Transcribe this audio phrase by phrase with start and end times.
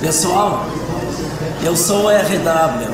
[0.00, 0.66] Pessoal,
[1.64, 2.90] eu sou o RW.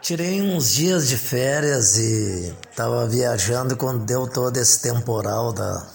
[0.00, 5.86] Tirei uns dias de férias e estava viajando quando deu todo esse temporal da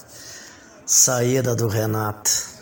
[0.86, 2.55] saída do Renato.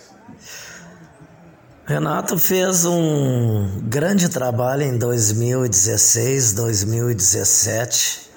[1.86, 8.30] Renato fez um grande trabalho em 2016, 2017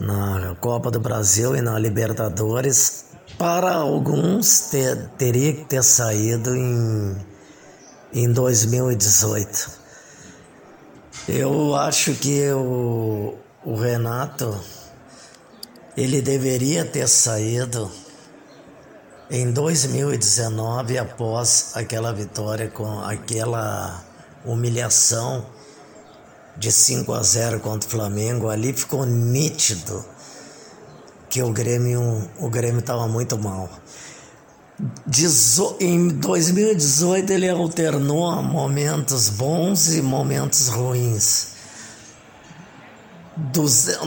[0.00, 3.04] na Copa do Brasil e na Libertadores.
[3.38, 7.16] Para alguns ter, teria que ter saído em,
[8.12, 9.70] em 2018.
[11.28, 14.52] Eu acho que o, o Renato
[15.96, 17.88] ele deveria ter saído
[19.32, 24.04] em 2019 após aquela vitória com aquela
[24.44, 25.46] humilhação
[26.54, 28.50] de 5 a 0 contra o Flamengo.
[28.50, 30.04] Ali ficou nítido
[31.30, 33.70] que o Grêmio o Grêmio estava muito mal.
[35.80, 41.52] Em 2018 ele alternou momentos bons e momentos ruins.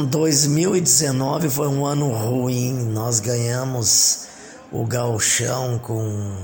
[0.08, 2.74] 2019 foi um ano ruim.
[2.92, 4.35] Nós ganhamos
[4.72, 6.38] o gauchão com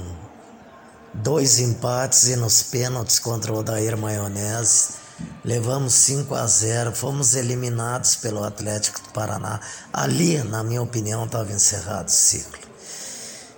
[1.14, 5.02] dois empates e nos pênaltis contra o Odair Maionese.
[5.44, 9.60] Levamos 5 a 0, fomos eliminados pelo Atlético do Paraná.
[9.92, 12.60] Ali, na minha opinião, estava encerrado o ciclo.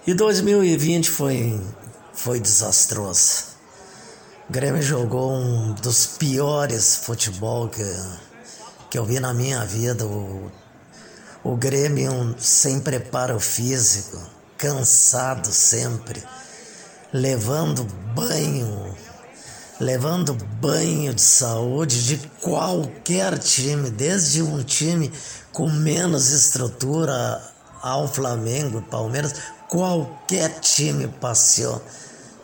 [0.05, 1.61] E 2020 foi,
[2.13, 3.53] foi desastroso.
[4.49, 7.85] O Grêmio jogou um dos piores futebol que,
[8.89, 10.05] que eu vi na minha vida.
[10.05, 10.51] O,
[11.43, 14.21] o Grêmio sem preparo físico,
[14.63, 16.23] cansado sempre,
[17.11, 17.83] levando
[18.15, 18.95] banho,
[19.77, 25.11] levando banho de saúde de qualquer time, desde um time
[25.51, 27.41] com menos estrutura
[27.81, 29.33] ao Flamengo, Palmeiras,
[29.67, 31.81] qualquer time passeou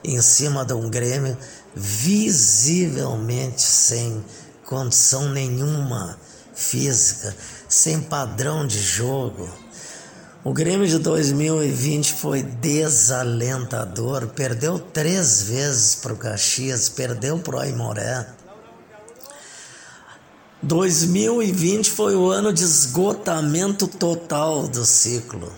[0.04, 1.38] em cima de um Grêmio
[1.74, 4.26] visivelmente sem
[4.66, 6.20] condição nenhuma
[6.54, 7.34] física,
[7.70, 9.69] sem padrão de jogo.
[10.42, 17.60] O Grêmio de 2020 foi desalentador, perdeu três vezes para o Caxias, perdeu para o
[17.60, 18.26] Aimoré.
[20.64, 25.52] 2020 foi o ano de esgotamento total do ciclo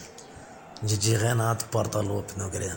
[0.81, 2.75] de Renato Portaluppi no Grêmio.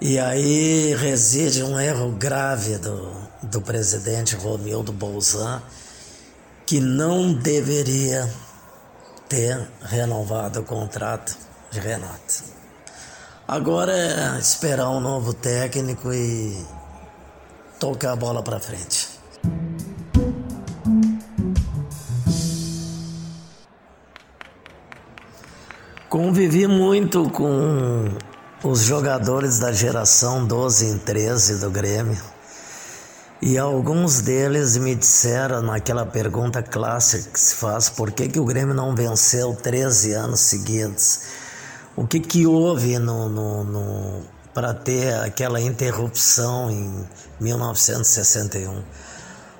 [0.00, 5.62] E aí reside um erro grave do, do presidente Romildo Bolzan,
[6.66, 8.28] que não deveria
[9.32, 11.34] ter renovado o contrato
[11.70, 12.44] de Renato.
[13.48, 16.62] Agora é esperar um novo técnico e
[17.80, 19.08] tocar a bola para frente.
[26.10, 28.10] Convivi muito com
[28.62, 32.22] os jogadores da geração 12 em 13 do Grêmio.
[33.42, 38.44] E alguns deles me disseram naquela pergunta clássica que se faz: por que, que o
[38.44, 41.20] Grêmio não venceu 13 anos seguidos?
[41.96, 44.22] O que, que houve no, no, no
[44.54, 47.04] para ter aquela interrupção em
[47.40, 48.82] 1961?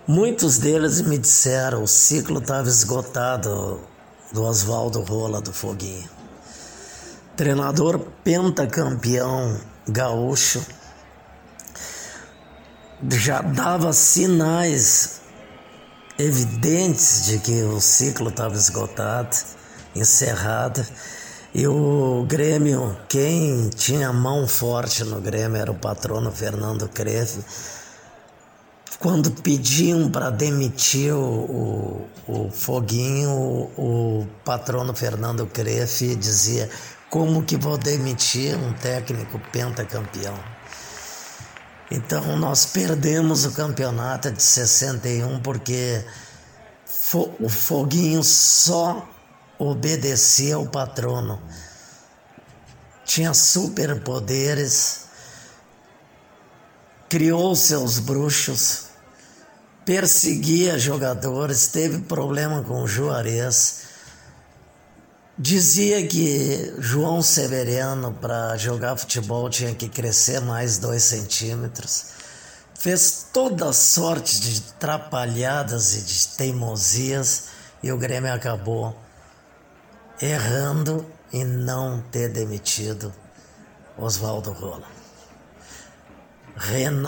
[0.07, 3.81] Muitos deles me disseram: o ciclo estava esgotado
[4.33, 6.23] do Oswaldo Rola do Foguinho
[7.37, 10.65] treinador pentacampeão gaúcho,
[13.11, 15.21] já dava sinais
[16.19, 19.37] evidentes de que o ciclo estava esgotado,
[19.95, 20.85] encerrado.
[21.55, 27.45] E o Grêmio, quem tinha mão forte no Grêmio era o patrono Fernando Creve.
[28.99, 36.71] Quando pediam para demitir o, o, o Foguinho, o, o patrono Fernando Creve dizia:
[37.11, 40.39] como que vou demitir um técnico pentacampeão?
[41.95, 46.03] Então nós perdemos o campeonato de 61 porque
[47.39, 49.07] o Foguinho só
[49.59, 51.39] obedecia ao patrono.
[53.05, 55.03] Tinha superpoderes,
[57.11, 58.85] criou seus bruxos,
[59.85, 63.83] perseguia jogadores, teve problema com o Juarez
[65.43, 72.13] Dizia que João Severiano, para jogar futebol, tinha que crescer mais dois centímetros.
[72.79, 77.47] Fez toda sorte de trapalhadas e de teimosias
[77.83, 78.97] e o Grêmio acabou
[80.21, 83.13] errando em não ter demitido
[83.99, 84.87] Oswaldo Rola.
[86.55, 87.03] Ren...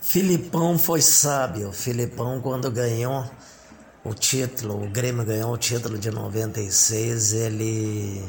[0.00, 1.72] Filipão foi sábio.
[1.72, 3.28] Filipão, quando ganhou
[4.08, 8.24] o título, o Grêmio ganhou o título de 96, ele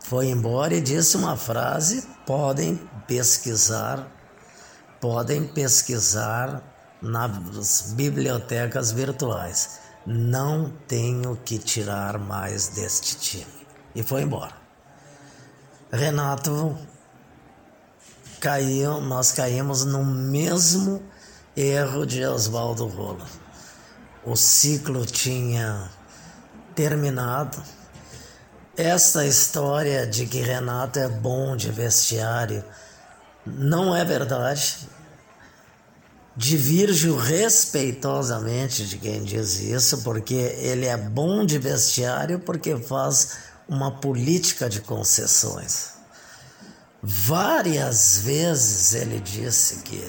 [0.00, 2.76] foi embora e disse uma frase: podem
[3.06, 4.08] pesquisar,
[5.00, 6.62] podem pesquisar
[7.00, 9.80] nas bibliotecas virtuais.
[10.06, 13.66] Não tenho que tirar mais deste time.
[13.94, 14.52] E foi embora.
[15.90, 16.76] Renato
[18.40, 21.02] caiu, nós caímos no mesmo
[21.56, 23.43] erro de Oswaldo Rolo.
[24.26, 25.90] O ciclo tinha
[26.74, 27.62] terminado.
[28.76, 32.64] Essa história de que Renato é bom de vestiário
[33.46, 34.88] não é verdade.
[36.36, 43.36] Divirjo respeitosamente de quem diz isso, porque ele é bom de vestiário porque faz
[43.68, 45.90] uma política de concessões.
[47.02, 50.02] Várias vezes ele disse que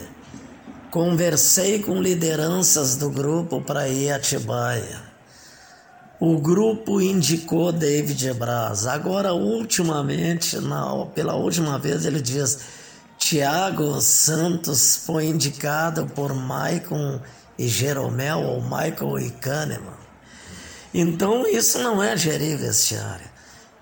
[0.96, 5.02] conversei com lideranças do grupo para ir a Atibaia.
[6.22, 8.88] O grupo indicou David Braz.
[8.88, 12.60] Agora, ultimamente, na, pela última vez, ele diz:
[13.18, 17.20] Tiago Santos foi indicado por Maicon
[17.60, 20.00] e Jeromel, ou Michael e Kahneman.
[20.94, 23.36] Então, isso não é gerir vestiário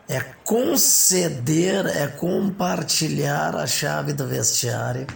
[0.09, 5.07] é conceder, é compartilhar a chave do vestiário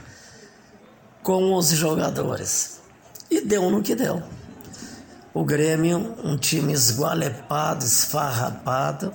[1.28, 2.80] com os jogadores.
[3.30, 4.24] E deu no que deu.
[5.34, 9.14] O Grêmio, um time esgualepado, esfarrapado,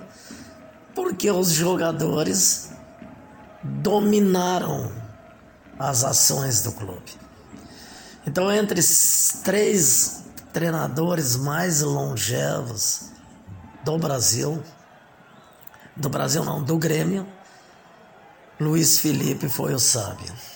[0.94, 2.68] porque os jogadores
[3.62, 4.92] dominaram
[5.78, 7.12] as ações do clube.
[8.26, 13.06] Então, entre os três treinadores mais longevos
[13.86, 14.62] do Brasil,
[15.96, 17.26] do Brasil não, do Grêmio,
[18.60, 20.51] Luiz Felipe foi o sábio.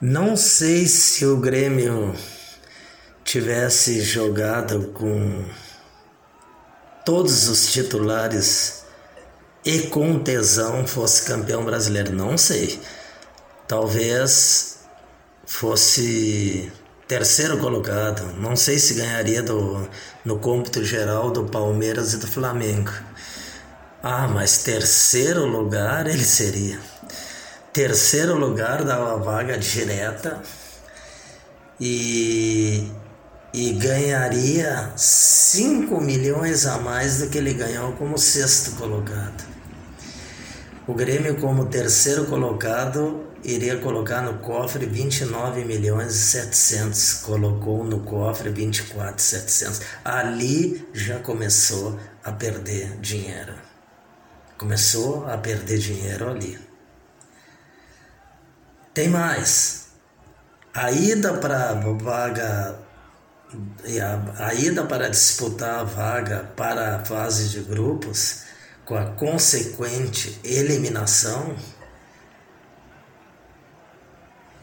[0.00, 2.14] Não sei se o Grêmio
[3.22, 5.44] tivesse jogado com
[7.04, 8.82] todos os titulares
[9.62, 12.12] e com tesão fosse campeão brasileiro.
[12.12, 12.80] Não sei.
[13.68, 14.78] Talvez
[15.44, 16.72] fosse
[17.06, 18.22] terceiro colocado.
[18.38, 19.86] Não sei se ganharia do,
[20.24, 22.90] no cômputo geral do Palmeiras e do Flamengo.
[24.02, 26.80] Ah, mas terceiro lugar ele seria.
[27.72, 30.42] Terceiro lugar dava vaga direta
[31.80, 32.90] e,
[33.54, 39.44] e ganharia 5 milhões a mais do que ele ganhou como sexto colocado.
[40.84, 48.00] O Grêmio, como terceiro colocado, iria colocar no cofre 29 milhões e 700, colocou no
[48.00, 49.80] cofre 24 700.
[50.04, 53.54] Ali já começou a perder dinheiro.
[54.58, 56.69] Começou a perder dinheiro ali.
[58.92, 59.86] Tem mais.
[60.74, 62.78] A ida para vaga
[64.38, 68.42] a, ida para disputar a vaga para a fase de grupos
[68.84, 71.56] com a consequente eliminação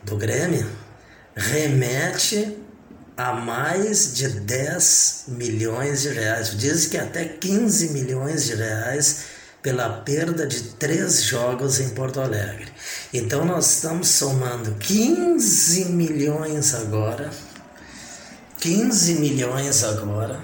[0.04, 0.70] do Grêmio
[1.36, 2.58] remete
[3.16, 6.58] a mais de 10 milhões de reais.
[6.58, 9.26] Diz que até 15 milhões de reais
[9.68, 12.70] pela perda de três jogos em Porto Alegre.
[13.14, 17.30] Então nós estamos somando 15 milhões agora,
[18.62, 20.40] 15 milhões agora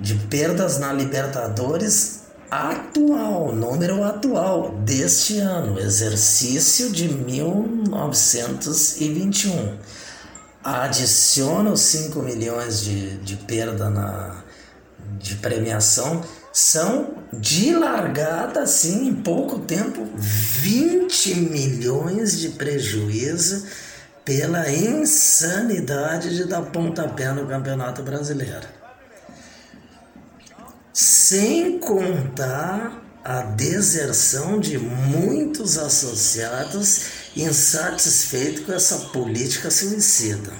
[0.00, 9.78] de perdas na Libertadores atual, número atual deste ano, exercício de 1921.
[10.64, 14.42] Adiciona os 5 milhões de, de perda na,
[15.20, 16.24] de premiação,
[16.58, 23.66] são de largada, assim, em pouco tempo, 20 milhões de prejuízo
[24.24, 28.76] pela insanidade de dar pontapé no Campeonato Brasileiro
[30.96, 37.02] sem contar a deserção de muitos associados
[37.36, 40.54] insatisfeitos com essa política suicida.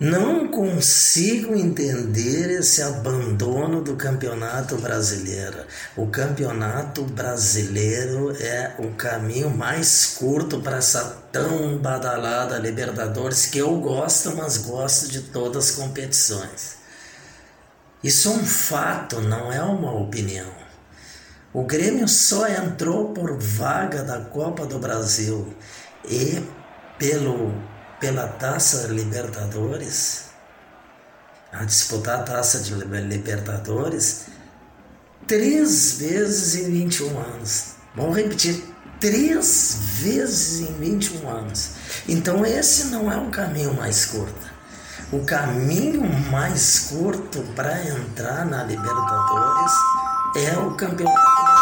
[0.00, 5.58] Não consigo entender esse abandono do campeonato brasileiro.
[5.96, 13.76] O campeonato brasileiro é o caminho mais curto para essa tão badalada Libertadores que eu
[13.78, 16.78] gosto, mas gosto de todas as competições.
[18.02, 20.50] Isso é um fato, não é uma opinião.
[21.52, 25.54] O Grêmio só entrou por vaga da Copa do Brasil
[26.04, 26.42] e
[26.98, 27.54] pelo
[28.04, 30.24] pela Taça Libertadores,
[31.50, 34.26] a disputar a taça de Libertadores
[35.26, 37.64] três vezes em 21 anos.
[37.96, 38.62] Vamos repetir,
[39.00, 41.70] três vezes em 21 anos.
[42.06, 44.52] Então esse não é o caminho mais curto.
[45.10, 49.72] O caminho mais curto para entrar na Libertadores
[50.36, 51.53] é o campeonato.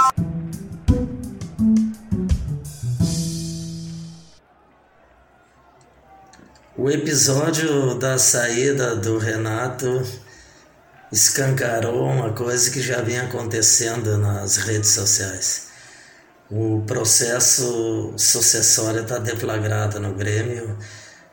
[6.82, 10.04] O episódio da saída do Renato
[11.12, 15.68] escancarou uma coisa que já vinha acontecendo nas redes sociais.
[16.50, 20.76] O processo sucessório está deflagrado no Grêmio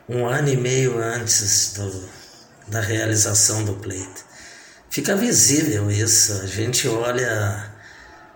[0.08, 2.08] um ano e meio antes do,
[2.68, 4.24] da realização do pleito.
[4.88, 7.74] Fica visível isso, a gente olha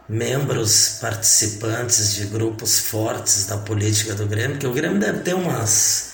[0.09, 6.14] membros participantes de grupos fortes da política do Grêmio, que o Grêmio deve ter umas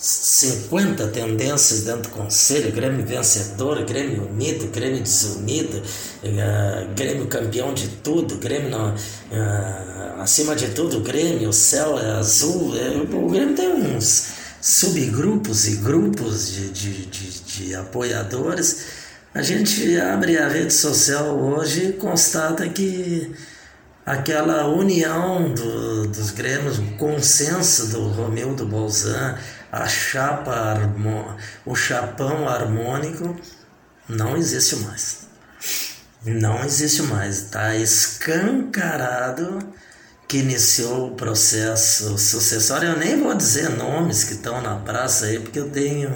[0.00, 7.86] 50 tendências dentro do conselho, Grêmio vencedor, Grêmio unido, Grêmio desunido, uh, Grêmio campeão de
[7.88, 13.68] tudo, Grêmio uh, acima de tudo, Grêmio, o céu é azul, é, o Grêmio tem
[13.68, 14.28] uns
[14.62, 18.86] subgrupos e grupos de, de, de, de apoiadores.
[19.34, 23.30] A gente abre a rede social hoje e constata que
[24.04, 29.36] aquela união do, dos Grêmios, o consenso do Romildo Bolzan,
[29.72, 30.76] a chapa,
[31.64, 33.36] o chapão harmônico
[34.08, 35.28] não existe mais.
[36.24, 37.44] Não existe mais.
[37.44, 39.58] Está escancarado
[40.26, 42.90] que iniciou o processo sucessório.
[42.90, 46.10] Eu nem vou dizer nomes que estão na praça aí, porque eu tenho.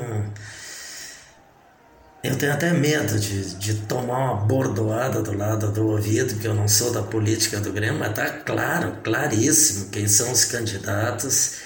[2.23, 6.54] Eu tenho até medo de, de tomar uma bordoada do lado do ouvido, que eu
[6.54, 11.63] não sou da política do Grêmio, mas está claro, claríssimo quem são os candidatos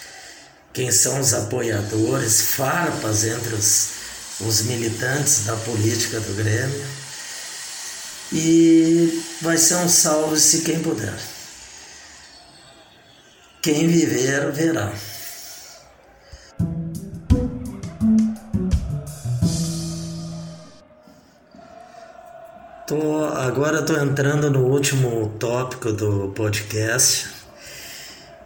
[0.79, 3.89] quem são os apoiadores, farpas entre os,
[4.39, 6.87] os militantes da política do Grêmio.
[8.33, 11.19] E vai ser um salve-se quem puder.
[13.61, 14.93] Quem viver, verá.
[22.87, 27.38] Tô, agora estou entrando no último tópico do podcast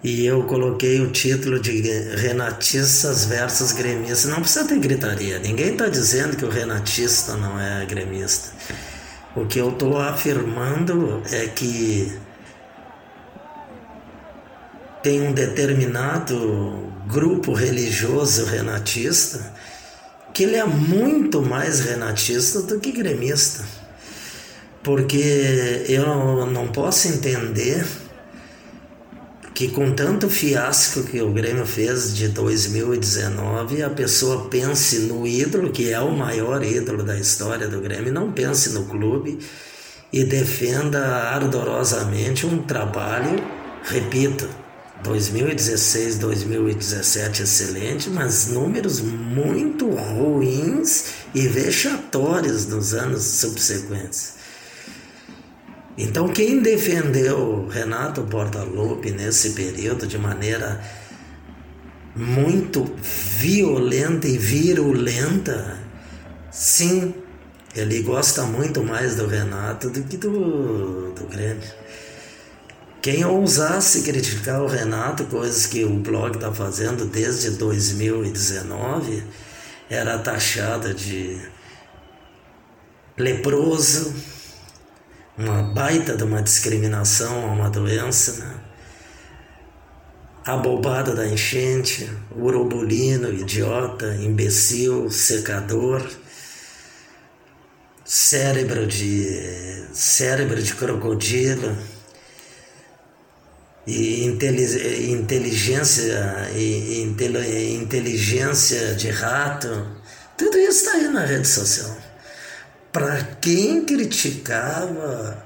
[0.02, 1.80] e eu coloquei o título de
[2.16, 4.25] Renatistas versus Gremistas.
[4.25, 8.50] Não precisa ter gritaria, ninguém está dizendo que o renatista não é gremista.
[9.37, 12.12] O que eu estou afirmando é que
[15.02, 19.52] tem um determinado grupo religioso renatista
[20.32, 23.64] que ele é muito mais renatista do que gremista.
[24.82, 27.87] Porque eu não posso entender
[29.54, 35.71] que com tanto fiasco que o Grêmio fez de 2019, a pessoa pense no ídolo,
[35.71, 39.38] que é o maior ídolo da história do Grêmio, não pense no clube
[40.12, 43.42] e defenda ardorosamente um trabalho,
[43.82, 44.49] repito,
[45.02, 54.41] 2016, 2017 excelente, mas números muito ruins e vexatórios nos anos subsequentes.
[55.96, 60.82] Então, quem defendeu Renato Portaluppi nesse período de maneira
[62.16, 62.94] muito
[63.38, 65.78] violenta e virulenta,
[66.50, 67.14] sim,
[67.75, 71.62] ele gosta muito mais do Renato do que do, do Grêmio.
[73.02, 79.25] Quem ousasse criticar o Renato, coisas que o blog está fazendo desde 2019,
[79.90, 81.37] era taxado de
[83.18, 84.14] leproso
[85.37, 88.61] uma baita de uma discriminação a uma doença, né?
[90.45, 96.05] a bobada da enchente, urobulino, idiota, imbecil, secador,
[98.05, 101.77] cérebro de cérebro de crocodilo
[103.87, 109.87] e inteligência e inteligência de rato,
[110.37, 111.91] tudo isso está aí na rede social
[112.92, 115.42] para quem criticava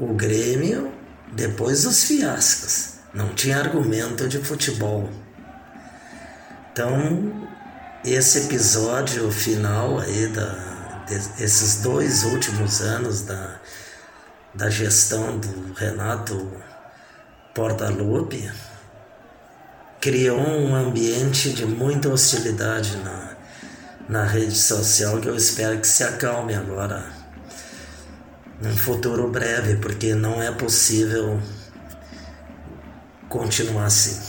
[0.00, 0.92] o Grêmio
[1.32, 2.94] depois dos fiascos.
[3.12, 5.10] Não tinha argumento de futebol.
[6.72, 7.48] Então,
[8.02, 11.04] esse episódio final aí da,
[11.36, 13.60] desses dois últimos anos da,
[14.54, 16.50] da gestão do Renato
[17.54, 18.50] Portaluppi
[20.00, 23.31] criou um ambiente de muita hostilidade na,
[24.08, 27.04] na rede social que eu espero que se acalme agora,
[28.60, 31.40] num futuro breve, porque não é possível
[33.28, 34.20] continuar assim.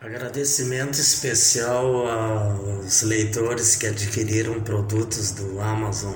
[0.00, 6.14] Agradecimento especial aos leitores que adquiriram produtos do Amazon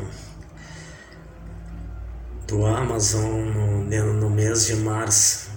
[2.51, 5.49] do Amazon no, no mês de março.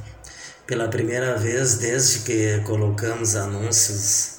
[0.66, 4.38] Pela primeira vez desde que colocamos anúncios,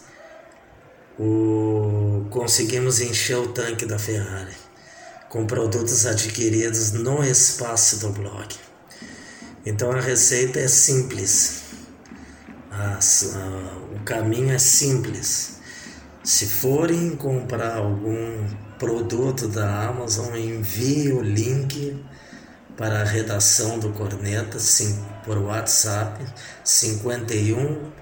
[1.19, 4.57] o, conseguimos encher o tanque da Ferrari
[5.29, 8.49] com produtos adquiridos no espaço do blog.
[9.67, 11.65] Então a receita é simples
[13.93, 15.59] o caminho é simples.
[16.23, 22.03] Se forem comprar algum produto da Amazon, envie o link
[22.77, 26.25] para a redação do Corneta sim, por WhatsApp
[26.65, 27.93] 51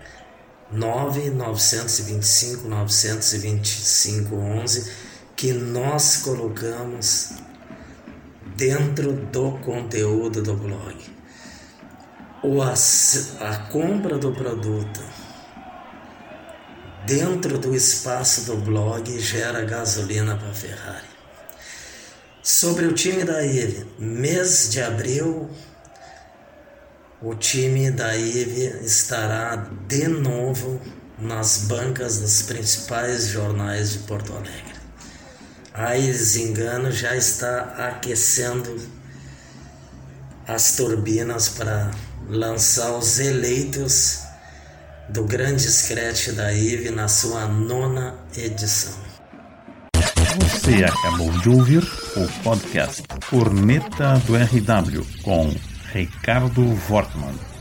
[0.71, 4.93] 925 925 11
[5.37, 7.33] que nós colocamos
[8.57, 10.97] dentro do conteúdo do blog
[12.43, 15.01] ou a, a compra do produto
[17.07, 21.12] dentro do espaço do blog gera gasolina para a Ferrari.
[22.43, 25.49] Sobre o time da IVE, mês de abril,
[27.23, 30.81] o time da IVE estará de novo
[31.21, 34.75] nas bancas dos principais jornais de Porto Alegre.
[35.73, 38.77] A Engano já está aquecendo
[40.45, 41.93] as turbinas para
[42.29, 44.19] lançar os eleitos
[45.09, 48.95] do grande scratch da IVE na sua nona edição.
[50.41, 55.51] Você acabou de ouvir o podcast Corneta do RW com
[55.93, 57.52] Ricardo Wortmann.